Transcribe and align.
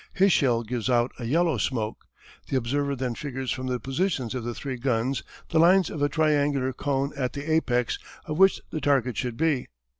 His 0.15 0.33
shell 0.33 0.63
gives 0.63 0.89
out 0.89 1.11
a 1.19 1.25
yellow 1.25 1.59
smoke. 1.59 2.05
The 2.49 2.55
observer 2.57 2.95
then 2.95 3.13
figures 3.13 3.51
from 3.51 3.67
the 3.67 3.79
positions 3.79 4.33
of 4.33 4.43
the 4.43 4.55
three 4.55 4.77
guns 4.77 5.21
the 5.49 5.59
lines 5.59 5.91
of 5.91 6.01
a 6.01 6.09
triangular 6.09 6.73
cone 6.73 7.13
at 7.15 7.33
the 7.33 7.51
apex 7.53 7.99
of 8.25 8.39
which 8.39 8.59
the 8.71 8.81
target 8.81 9.15
should 9.15 9.37
be. 9.37 9.67